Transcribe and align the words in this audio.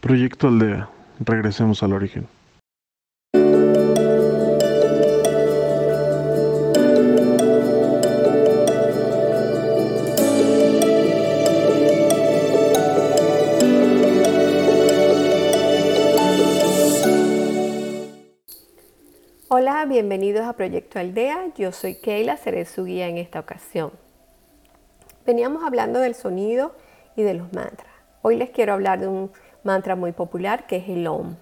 Proyecto 0.00 0.46
Aldea. 0.46 0.88
Regresemos 1.18 1.82
al 1.82 1.92
origen. 1.92 2.28
Hola, 19.48 19.84
bienvenidos 19.86 20.46
a 20.46 20.52
Proyecto 20.52 21.00
Aldea. 21.00 21.52
Yo 21.56 21.72
soy 21.72 21.96
Keila, 21.96 22.36
seré 22.36 22.66
su 22.66 22.84
guía 22.84 23.08
en 23.08 23.18
esta 23.18 23.40
ocasión. 23.40 23.90
Veníamos 25.26 25.64
hablando 25.64 25.98
del 25.98 26.14
sonido 26.14 26.76
y 27.16 27.22
de 27.22 27.34
los 27.34 27.52
mantras. 27.52 27.92
Hoy 28.22 28.36
les 28.36 28.50
quiero 28.50 28.74
hablar 28.74 29.00
de 29.00 29.08
un 29.08 29.32
mantra 29.68 29.96
muy 29.96 30.12
popular 30.12 30.66
que 30.66 30.76
es 30.76 30.88
el 30.88 31.06
OM. 31.06 31.36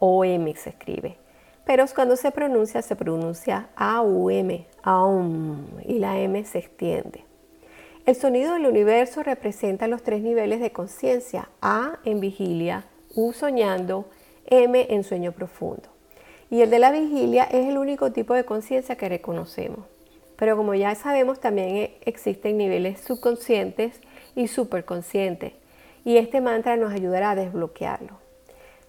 OM 0.00 0.54
se 0.54 0.70
escribe. 0.70 1.18
Pero 1.66 1.84
cuando 1.94 2.16
se 2.16 2.30
pronuncia, 2.30 2.80
se 2.80 2.96
pronuncia 2.96 3.68
AUM, 3.76 4.64
AUM, 4.82 5.66
y 5.84 5.98
la 5.98 6.18
M 6.18 6.42
se 6.46 6.58
extiende. 6.58 7.24
El 8.06 8.14
sonido 8.14 8.54
del 8.54 8.66
universo 8.66 9.22
representa 9.22 9.88
los 9.88 10.02
tres 10.02 10.22
niveles 10.22 10.60
de 10.60 10.72
conciencia, 10.72 11.50
A 11.60 11.98
en 12.06 12.20
vigilia, 12.20 12.86
U 13.14 13.34
soñando, 13.34 14.06
M 14.46 14.86
en 14.88 15.04
sueño 15.04 15.32
profundo. 15.32 15.88
Y 16.50 16.62
el 16.62 16.70
de 16.70 16.78
la 16.78 16.92
vigilia 16.92 17.44
es 17.44 17.66
el 17.68 17.76
único 17.76 18.10
tipo 18.10 18.32
de 18.32 18.44
conciencia 18.44 18.96
que 18.96 19.08
reconocemos. 19.08 19.84
Pero 20.36 20.56
como 20.56 20.74
ya 20.74 20.94
sabemos, 20.94 21.40
también 21.40 21.92
existen 22.06 22.56
niveles 22.56 23.00
subconscientes 23.00 24.00
y 24.34 24.48
superconscientes. 24.48 25.52
Y 26.04 26.18
este 26.18 26.40
mantra 26.40 26.76
nos 26.76 26.92
ayudará 26.92 27.30
a 27.30 27.34
desbloquearlo. 27.34 28.18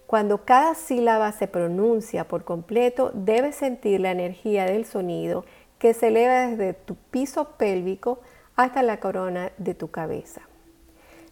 Cuando 0.08 0.46
cada 0.46 0.76
sílaba 0.76 1.32
se 1.32 1.48
pronuncia 1.48 2.28
por 2.28 2.44
completo, 2.44 3.12
debes 3.14 3.56
sentir 3.56 4.02
la 4.02 4.12
energía 4.12 4.66
del 4.66 4.86
sonido 4.86 5.46
que 5.80 5.94
se 5.94 6.10
eleva 6.10 6.48
desde 6.48 6.74
tu 6.74 6.96
piso 6.96 7.50
pélvico 7.58 8.20
hasta 8.56 8.84
la 8.84 9.00
corona 9.00 9.52
de 9.58 9.74
tu 9.74 9.90
cabeza. 9.90 10.42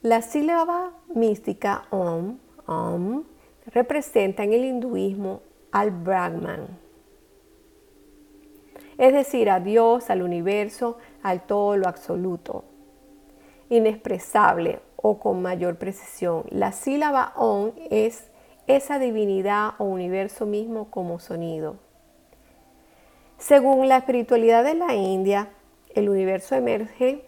La 0.02 0.21
sílaba 0.21 0.91
mística 1.13 1.86
Om, 1.91 2.39
Om, 2.65 3.23
representa 3.67 4.43
en 4.43 4.53
el 4.53 4.65
hinduismo 4.65 5.41
al 5.71 5.91
Brahman, 5.91 6.67
es 8.97 9.13
decir, 9.13 9.49
a 9.49 9.59
Dios, 9.59 10.09
al 10.09 10.21
universo, 10.21 10.97
al 11.23 11.45
todo 11.45 11.77
lo 11.77 11.88
absoluto, 11.88 12.63
inexpresable 13.69 14.80
o 15.03 15.19
con 15.19 15.41
mayor 15.41 15.75
precisión. 15.75 16.45
La 16.49 16.71
sílaba 16.71 17.33
Om 17.35 17.73
es 17.91 18.23
esa 18.67 18.97
divinidad 18.99 19.73
o 19.77 19.83
universo 19.83 20.45
mismo 20.45 20.89
como 20.89 21.19
sonido. 21.19 21.75
Según 23.37 23.89
la 23.89 23.97
espiritualidad 23.97 24.63
de 24.63 24.75
la 24.75 24.95
India, 24.95 25.49
el 25.93 26.07
universo 26.07 26.55
emerge 26.55 27.25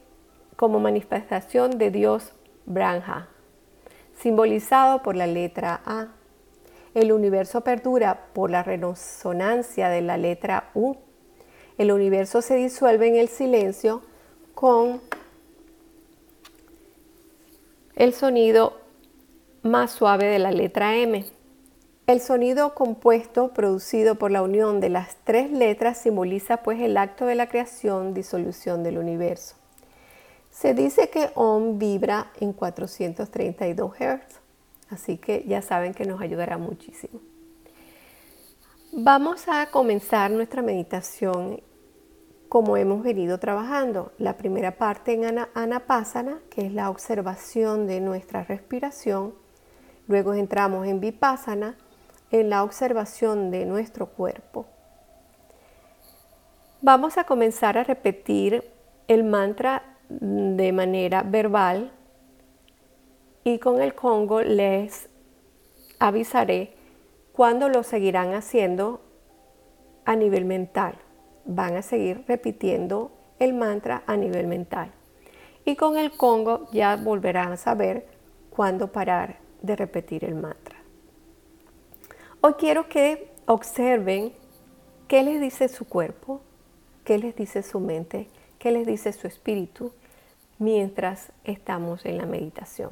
como 0.55 0.79
manifestación 0.79 1.77
de 1.77 1.91
Dios 1.91 2.33
Brahma, 2.65 3.27
simbolizado 4.17 5.03
por 5.03 5.17
la 5.17 5.27
letra 5.27 5.81
A. 5.85 6.07
El 6.93 7.11
universo 7.11 7.59
perdura 7.59 8.27
por 8.31 8.49
la 8.51 8.63
resonancia 8.63 9.89
de 9.89 10.01
la 10.01 10.15
letra 10.15 10.69
U. 10.73 10.95
El 11.77 11.91
universo 11.91 12.41
se 12.41 12.55
disuelve 12.55 13.09
en 13.09 13.17
el 13.17 13.27
silencio 13.27 14.01
con 14.53 15.01
el 17.95 18.13
sonido 18.13 18.77
más 19.63 19.91
suave 19.91 20.25
de 20.25 20.39
la 20.39 20.51
letra 20.51 20.95
M. 20.97 21.25
El 22.07 22.21
sonido 22.21 22.75
compuesto 22.75 23.53
producido 23.53 24.15
por 24.15 24.29
la 24.29 24.43
unión 24.43 24.79
de 24.79 24.89
las 24.89 25.15
tres 25.23 25.51
letras 25.51 25.97
simboliza 25.97 26.57
pues 26.57 26.79
el 26.81 26.97
acto 26.97 27.25
de 27.25 27.35
la 27.35 27.47
creación, 27.47 28.13
disolución 28.13 28.83
del 28.83 28.97
universo. 28.97 29.55
Se 30.51 30.73
dice 30.73 31.09
que 31.09 31.31
OM 31.35 31.79
vibra 31.79 32.31
en 32.39 32.53
432 32.53 33.93
Hz. 33.95 34.39
Así 34.89 35.17
que 35.17 35.43
ya 35.47 35.61
saben 35.61 35.93
que 35.93 36.05
nos 36.05 36.21
ayudará 36.21 36.57
muchísimo. 36.57 37.19
Vamos 38.91 39.45
a 39.47 39.65
comenzar 39.71 40.31
nuestra 40.31 40.61
meditación 40.61 41.59
como 42.55 42.77
hemos 42.77 43.03
venido 43.03 43.37
trabajando. 43.37 44.13
La 44.17 44.37
primera 44.37 44.77
parte 44.77 45.11
en 45.11 45.45
Anapasana, 45.55 46.39
que 46.49 46.67
es 46.67 46.71
la 46.71 46.89
observación 46.89 47.85
de 47.85 47.99
nuestra 47.99 48.45
respiración. 48.45 49.33
Luego 50.07 50.33
entramos 50.33 50.87
en 50.87 51.01
Vipassana, 51.01 51.75
en 52.31 52.49
la 52.49 52.63
observación 52.63 53.51
de 53.51 53.65
nuestro 53.65 54.05
cuerpo. 54.05 54.67
Vamos 56.81 57.17
a 57.17 57.25
comenzar 57.25 57.77
a 57.77 57.83
repetir 57.83 58.63
el 59.09 59.25
mantra 59.25 59.83
de 60.07 60.71
manera 60.71 61.23
verbal 61.23 61.91
y 63.43 63.59
con 63.59 63.81
el 63.81 63.93
Congo 63.95 64.41
les 64.41 65.09
avisaré 65.99 66.73
cuándo 67.33 67.67
lo 67.67 67.83
seguirán 67.83 68.33
haciendo 68.33 69.01
a 70.05 70.15
nivel 70.15 70.45
mental. 70.45 70.95
Van 71.45 71.75
a 71.75 71.81
seguir 71.81 72.23
repitiendo 72.27 73.11
el 73.39 73.53
mantra 73.53 74.03
a 74.07 74.17
nivel 74.17 74.47
mental. 74.47 74.91
Y 75.63 75.75
con 75.75 75.97
el 75.97 76.11
Congo 76.11 76.67
ya 76.71 76.95
volverán 76.95 77.51
a 77.51 77.57
saber 77.57 78.07
cuándo 78.49 78.91
parar 78.91 79.39
de 79.61 79.75
repetir 79.75 80.23
el 80.25 80.35
mantra. 80.35 80.75
Hoy 82.41 82.53
quiero 82.53 82.87
que 82.87 83.31
observen 83.45 84.33
qué 85.07 85.23
les 85.23 85.41
dice 85.41 85.67
su 85.67 85.85
cuerpo, 85.85 86.41
qué 87.03 87.17
les 87.17 87.35
dice 87.35 87.63
su 87.63 87.79
mente, 87.79 88.27
qué 88.59 88.71
les 88.71 88.85
dice 88.85 89.13
su 89.13 89.27
espíritu 89.27 89.91
mientras 90.59 91.31
estamos 91.43 92.05
en 92.05 92.17
la 92.17 92.25
meditación. 92.25 92.91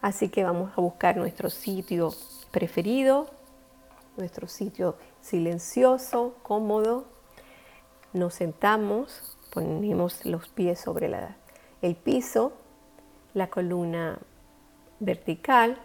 Así 0.00 0.28
que 0.28 0.44
vamos 0.44 0.72
a 0.76 0.80
buscar 0.80 1.16
nuestro 1.16 1.50
sitio 1.50 2.12
preferido, 2.50 3.28
nuestro 4.16 4.46
sitio 4.46 4.96
silencioso, 5.20 6.36
cómodo. 6.42 7.15
Nos 8.16 8.32
sentamos, 8.32 9.36
ponemos 9.52 10.24
los 10.24 10.48
pies 10.48 10.80
sobre 10.80 11.12
el 11.82 11.96
piso, 11.96 12.54
la 13.34 13.48
columna 13.50 14.18
vertical 15.00 15.76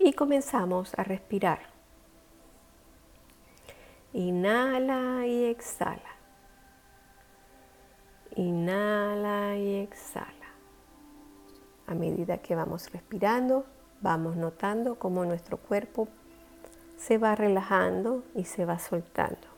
y 0.00 0.14
comenzamos 0.14 0.98
a 0.98 1.04
respirar. 1.04 1.60
Inhala 4.14 5.28
y 5.28 5.44
exhala. 5.44 6.16
Inhala 8.34 9.56
y 9.56 9.76
exhala. 9.76 10.48
A 11.86 11.94
medida 11.94 12.38
que 12.38 12.56
vamos 12.56 12.90
respirando, 12.90 13.64
vamos 14.00 14.34
notando 14.34 14.98
cómo 14.98 15.24
nuestro 15.24 15.58
cuerpo 15.58 16.08
se 16.96 17.16
va 17.16 17.36
relajando 17.36 18.24
y 18.34 18.42
se 18.42 18.64
va 18.64 18.80
soltando. 18.80 19.53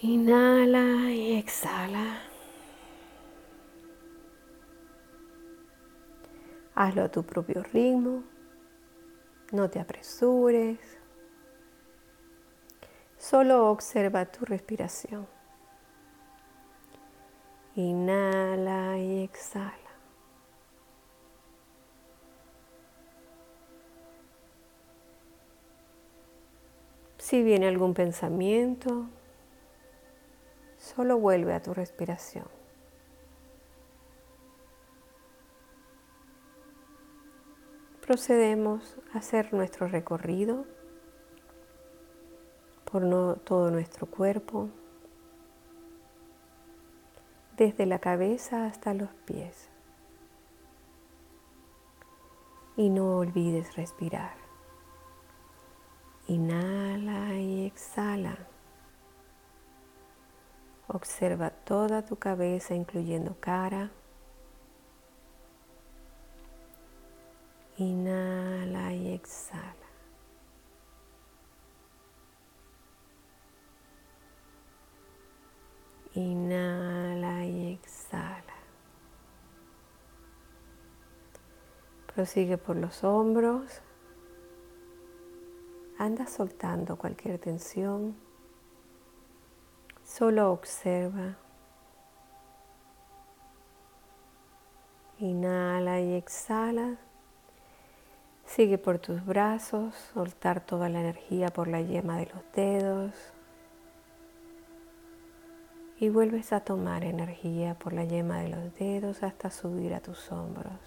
Inhala 0.00 1.10
y 1.10 1.36
exhala. 1.36 2.20
Hazlo 6.76 7.02
a 7.02 7.08
tu 7.08 7.24
propio 7.24 7.64
ritmo. 7.64 8.22
No 9.50 9.68
te 9.68 9.80
apresures. 9.80 10.78
Solo 13.16 13.70
observa 13.70 14.24
tu 14.26 14.44
respiración. 14.44 15.26
Inhala 17.74 18.98
y 18.98 19.24
exhala. 19.24 19.74
Si 27.18 27.42
viene 27.42 27.66
algún 27.66 27.94
pensamiento, 27.94 29.08
solo 30.88 31.18
vuelve 31.18 31.54
a 31.54 31.62
tu 31.62 31.74
respiración. 31.74 32.46
Procedemos 38.00 38.96
a 39.12 39.18
hacer 39.18 39.52
nuestro 39.52 39.86
recorrido 39.86 40.64
por 42.90 43.02
todo 43.40 43.70
nuestro 43.70 44.06
cuerpo 44.06 44.70
desde 47.58 47.84
la 47.84 47.98
cabeza 47.98 48.64
hasta 48.64 48.94
los 48.94 49.10
pies. 49.26 49.68
Y 52.76 52.88
no 52.88 53.18
olvides 53.18 53.76
respirar. 53.76 54.36
Inhala 56.28 57.34
y 57.34 57.66
exhala. 57.66 58.38
Observa 60.88 61.50
toda 61.50 62.04
tu 62.04 62.16
cabeza, 62.16 62.74
incluyendo 62.74 63.36
cara, 63.40 63.90
Inhala 67.78 68.92
y 68.92 69.12
exhala. 69.14 69.72
Inhala 76.14 77.46
y 77.46 77.74
exhala. 77.74 78.42
Prosigue 82.12 82.58
por 82.58 82.74
los 82.74 83.04
hombros. 83.04 83.80
Anda 85.98 86.26
soltando 86.26 86.98
cualquier 86.98 87.38
tensión. 87.38 88.16
Solo 90.18 90.50
observa. 90.50 91.36
Inhala 95.20 96.00
y 96.00 96.14
exhala. 96.14 96.96
Sigue 98.44 98.78
por 98.78 98.98
tus 98.98 99.24
brazos, 99.24 99.94
soltar 100.12 100.60
toda 100.60 100.88
la 100.88 101.02
energía 101.02 101.50
por 101.50 101.68
la 101.68 101.82
yema 101.82 102.16
de 102.16 102.26
los 102.26 102.42
dedos. 102.52 103.12
Y 106.00 106.08
vuelves 106.08 106.52
a 106.52 106.64
tomar 106.64 107.04
energía 107.04 107.76
por 107.76 107.92
la 107.92 108.02
yema 108.02 108.40
de 108.40 108.48
los 108.48 108.74
dedos 108.74 109.22
hasta 109.22 109.52
subir 109.52 109.94
a 109.94 110.00
tus 110.00 110.32
hombros. 110.32 110.80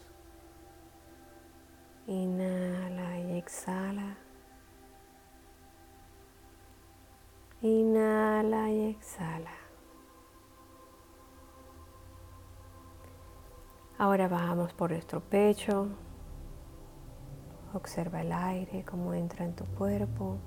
Inhala 2.06 3.18
y 3.18 3.38
exhala. 3.38 4.18
Inhala 7.64 8.72
y 8.72 8.90
exhala. 8.90 9.52
Ahora 14.00 14.28
bajamos 14.28 14.74
por 14.74 14.90
nuestro 14.90 15.20
pecho. 15.20 15.90
Observa 17.76 18.22
el 18.22 18.32
aire, 18.32 18.84
cómo 18.84 19.14
entra 19.14 19.46
en 19.46 19.54
tu 19.54 19.66
cuerpo. 19.66 20.38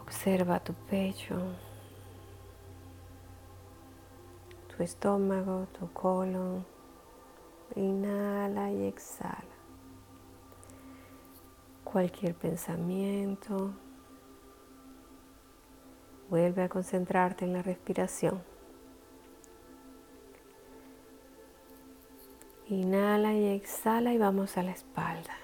Observa 0.00 0.60
tu 0.60 0.72
pecho, 0.72 1.34
tu 4.68 4.84
estómago, 4.84 5.66
tu 5.76 5.92
colon. 5.92 6.64
Inhala 7.74 8.70
y 8.70 8.84
exhala. 8.84 9.56
Cualquier 11.82 12.36
pensamiento. 12.36 13.72
Vuelve 16.28 16.62
a 16.62 16.68
concentrarte 16.68 17.44
en 17.44 17.54
la 17.54 17.62
respiración. 17.62 18.42
Inhala 22.66 23.32
y 23.32 23.46
exhala 23.46 24.12
y 24.12 24.18
vamos 24.18 24.58
a 24.58 24.62
la 24.62 24.72
espalda. 24.72 25.34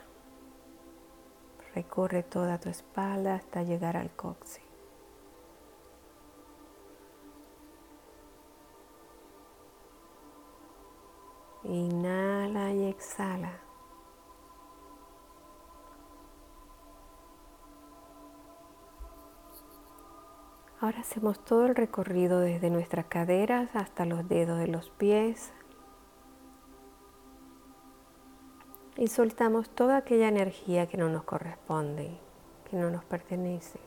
Recorre 1.75 2.23
toda 2.23 2.61
tu 2.61 2.69
espalda 2.69 3.35
hasta 3.37 3.63
llegar 3.63 3.97
al 3.97 4.11
coxis. 4.11 4.63
Inhala 11.65 12.73
y 12.75 12.85
exhala. 12.85 13.64
Ahora 20.85 21.01
hacemos 21.01 21.43
todo 21.43 21.65
el 21.65 21.75
recorrido 21.75 22.41
desde 22.41 22.69
nuestras 22.69 23.07
caderas 23.07 23.75
hasta 23.75 24.05
los 24.05 24.29
dedos 24.29 24.59
de 24.59 24.67
los 24.67 24.91
pies, 24.91 25.51
y 28.99 29.07
soltamos 29.07 29.71
toda 29.71 29.97
aquella 29.97 30.29
energía 30.29 30.87
que 30.87 30.99
no 30.99 31.09
nos 31.09 31.25
corresponde, 31.25 32.19
que 32.69 32.77
no 32.77 32.91
nos 32.91 33.03
pertenece, 33.03 33.81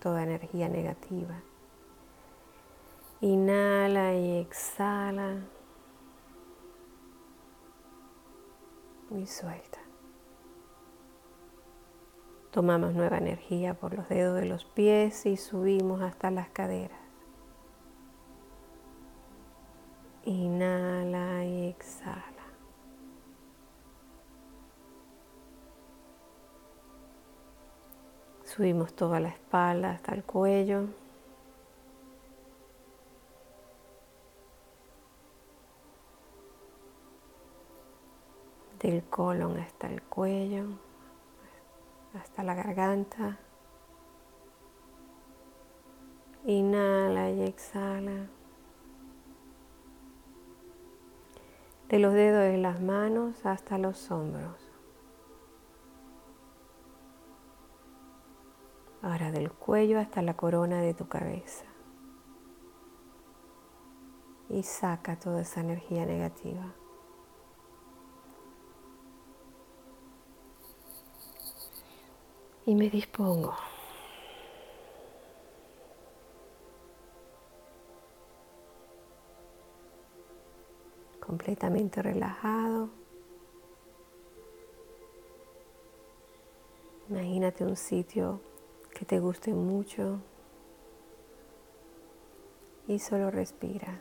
toda 0.00 0.22
energía 0.22 0.68
negativa. 0.68 1.40
Inhala 3.22 4.14
y 4.14 4.36
exhala 4.36 5.38
y 9.16 9.26
suelta. 9.26 9.83
Tomamos 12.54 12.94
nueva 12.94 13.18
energía 13.18 13.74
por 13.74 13.94
los 13.94 14.08
dedos 14.08 14.40
de 14.40 14.46
los 14.46 14.64
pies 14.64 15.26
y 15.26 15.36
subimos 15.36 16.00
hasta 16.02 16.30
las 16.30 16.50
caderas. 16.50 17.00
Inhala 20.22 21.44
y 21.44 21.66
exhala. 21.66 22.44
Subimos 28.44 28.94
toda 28.94 29.18
la 29.18 29.30
espalda 29.30 29.90
hasta 29.90 30.14
el 30.14 30.22
cuello. 30.22 30.84
Del 38.78 39.02
colon 39.02 39.58
hasta 39.58 39.88
el 39.88 40.00
cuello, 40.02 40.66
hasta 42.14 42.42
la 42.42 42.54
garganta. 42.54 43.38
Inhala 46.44 47.30
y 47.30 47.42
exhala. 47.42 48.28
De 51.88 51.98
los 51.98 52.12
dedos 52.12 52.42
de 52.42 52.58
las 52.58 52.80
manos 52.80 53.44
hasta 53.46 53.78
los 53.78 54.10
hombros. 54.10 54.70
Ahora 59.02 59.30
del 59.30 59.52
cuello 59.52 59.98
hasta 59.98 60.22
la 60.22 60.34
corona 60.34 60.80
de 60.80 60.94
tu 60.94 61.08
cabeza. 61.08 61.66
Y 64.48 64.62
saca 64.62 65.18
toda 65.18 65.42
esa 65.42 65.60
energía 65.60 66.06
negativa. 66.06 66.74
Y 72.66 72.74
me 72.74 72.88
dispongo. 72.88 73.54
Completamente 81.20 82.00
relajado. 82.02 82.88
Imagínate 87.10 87.64
un 87.64 87.76
sitio 87.76 88.40
que 88.94 89.04
te 89.04 89.20
guste 89.20 89.52
mucho 89.52 90.20
y 92.88 92.98
solo 92.98 93.30
respira. 93.30 94.00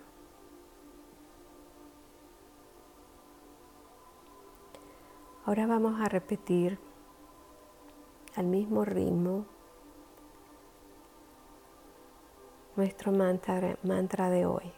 Ahora 5.46 5.68
vamos 5.68 6.00
a 6.00 6.06
repetir 6.06 6.80
al 8.36 8.46
mismo 8.46 8.86
ritmo. 8.86 9.46
Nuestro 12.76 13.12
mantra, 13.12 13.78
mantra 13.84 14.30
de 14.30 14.46
hoy. 14.46 14.74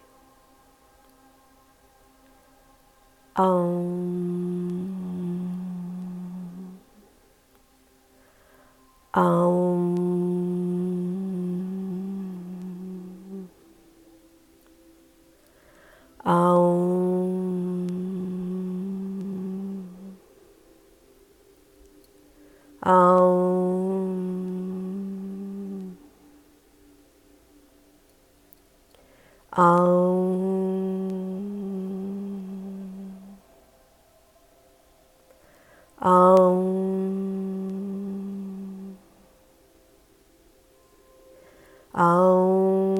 Om. 41.97 42.95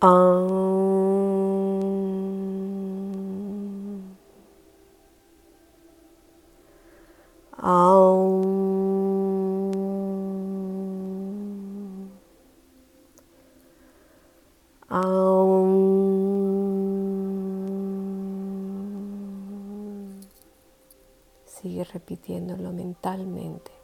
Om. 0.00 0.57
Sigue 21.60 21.82
repitiéndolo 21.82 22.70
mentalmente. 22.72 23.77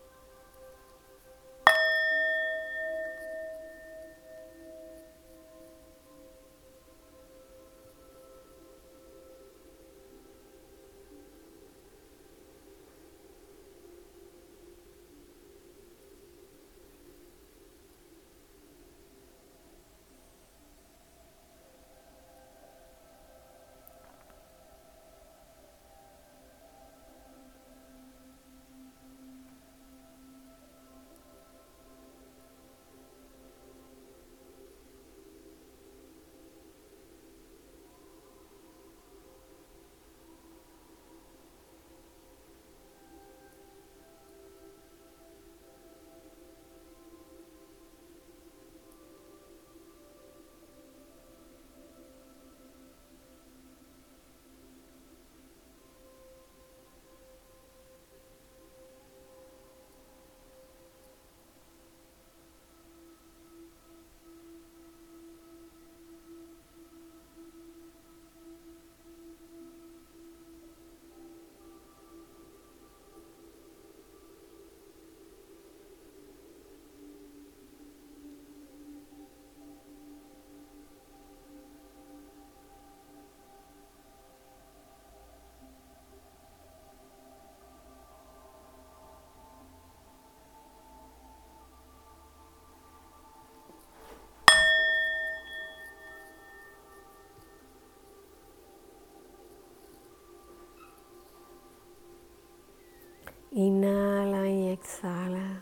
Inhala 103.56 104.48
y 104.48 104.70
exhala. 104.70 105.60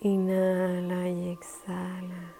Inhala 0.00 1.08
y 1.08 1.30
exhala. 1.30 2.34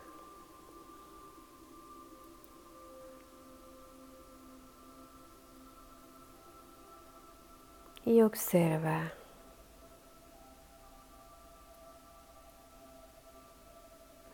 Y 8.04 8.20
observa. 8.20 9.14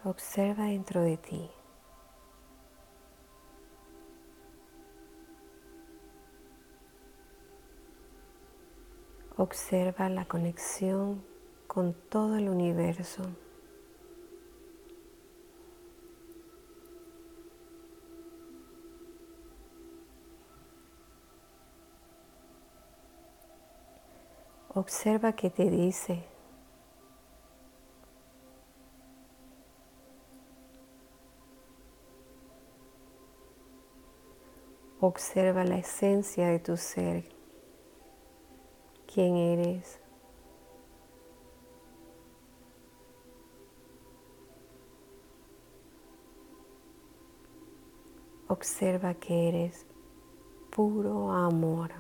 Observa 0.03 0.65
dentro 0.65 1.03
de 1.03 1.17
ti. 1.19 1.62
Observa 9.43 10.09
la 10.09 10.25
conexión 10.25 11.21
con 11.67 11.95
todo 11.95 12.37
el 12.37 12.49
universo. 12.49 13.25
Observa 24.75 25.33
qué 25.33 25.51
te 25.51 25.69
dice. 25.69 26.25
Observa 35.01 35.65
la 35.65 35.79
esencia 35.79 36.47
de 36.47 36.61
tu 36.61 36.77
ser 36.77 37.42
quién 39.13 39.37
eres. 39.37 40.01
Observa 48.49 49.15
que 49.15 49.49
eres 49.49 49.87
puro 50.71 51.31
amor. 51.33 51.91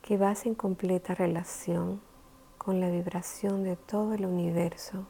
Que 0.00 0.16
vas 0.16 0.46
en 0.46 0.54
completa 0.54 1.14
relación 1.14 2.00
con 2.58 2.80
la 2.80 2.90
vibración 2.90 3.62
de 3.62 3.76
todo 3.76 4.14
el 4.14 4.26
universo 4.26 5.06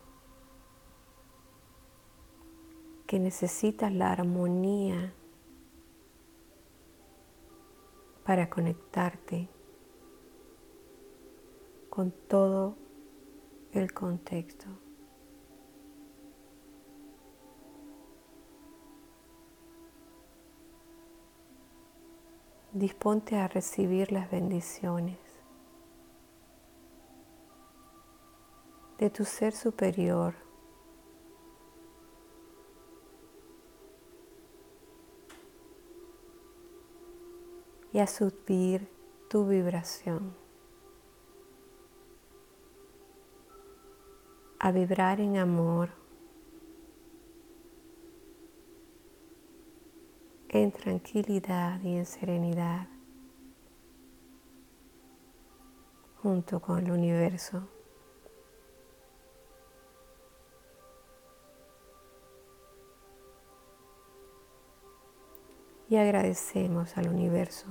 que 3.12 3.21
necesitas 3.21 3.92
la 3.92 4.11
armonía 4.11 5.12
para 8.25 8.49
conectarte 8.49 9.50
con 11.90 12.11
todo 12.11 12.75
el 13.73 13.92
contexto. 13.92 14.66
Disponte 22.73 23.37
a 23.37 23.47
recibir 23.47 24.11
las 24.11 24.31
bendiciones 24.31 25.19
de 28.97 29.11
tu 29.11 29.26
ser 29.26 29.52
superior 29.52 30.52
y 37.93 37.99
a 37.99 38.07
subir 38.07 38.89
tu 39.29 39.47
vibración. 39.47 40.35
A 44.59 44.71
vibrar 44.71 45.21
en 45.21 45.37
amor, 45.37 45.91
en 50.49 50.71
tranquilidad 50.71 51.81
y 51.83 51.97
en 51.97 52.07
serenidad 52.07 52.87
junto 56.23 56.61
con 56.61 56.79
el 56.79 56.93
universo. 56.93 57.69
Y 65.93 65.99
agradecemos 65.99 66.97
al 66.97 67.09
universo. 67.09 67.67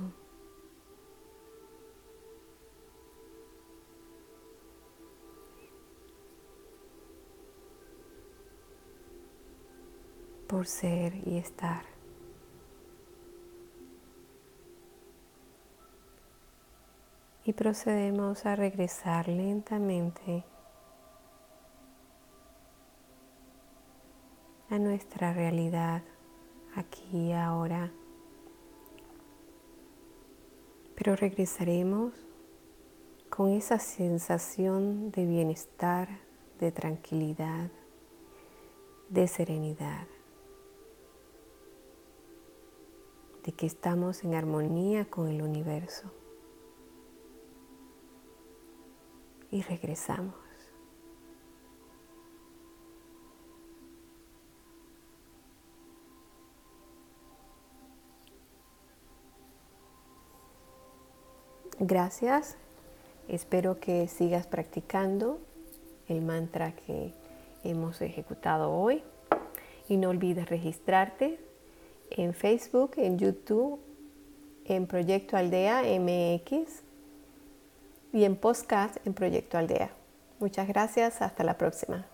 por 10.46 10.66
ser 10.66 11.14
y 11.26 11.38
estar. 11.38 11.82
Y 17.44 17.54
procedemos 17.54 18.44
a 18.44 18.54
regresar 18.54 19.26
lentamente 19.26 20.44
a 24.68 24.78
nuestra 24.78 25.32
realidad 25.32 26.02
aquí 26.76 27.02
y 27.10 27.32
ahora 27.32 27.90
pero 31.02 31.16
regresaremos 31.16 32.12
con 33.28 33.50
esa 33.50 33.80
sensación 33.80 35.10
de 35.10 35.26
bienestar, 35.26 36.08
de 36.60 36.70
tranquilidad, 36.70 37.72
de 39.08 39.26
serenidad, 39.26 40.06
de 43.42 43.50
que 43.50 43.66
estamos 43.66 44.22
en 44.22 44.36
armonía 44.36 45.04
con 45.06 45.26
el 45.26 45.42
universo. 45.42 46.08
Y 49.50 49.62
regresamos. 49.62 50.41
Gracias. 61.84 62.54
Espero 63.26 63.80
que 63.80 64.06
sigas 64.06 64.46
practicando 64.46 65.40
el 66.06 66.22
mantra 66.22 66.76
que 66.76 67.12
hemos 67.64 68.00
ejecutado 68.00 68.70
hoy. 68.70 69.02
Y 69.88 69.96
no 69.96 70.10
olvides 70.10 70.48
registrarte 70.48 71.40
en 72.10 72.34
Facebook, 72.34 72.92
en 72.98 73.18
YouTube, 73.18 73.80
en 74.64 74.86
Proyecto 74.86 75.36
Aldea 75.36 75.82
MX 75.82 76.82
y 78.12 78.22
en 78.22 78.36
podcast 78.36 79.04
en 79.04 79.14
Proyecto 79.14 79.58
Aldea. 79.58 79.90
Muchas 80.38 80.68
gracias, 80.68 81.20
hasta 81.20 81.42
la 81.42 81.58
próxima. 81.58 82.11